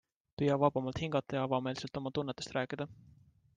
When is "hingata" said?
1.03-1.37